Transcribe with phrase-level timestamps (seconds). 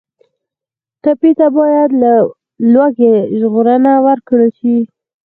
[1.03, 2.13] ټپي ته باید له
[2.73, 4.77] لوږې ژغورنه ورکړل شي.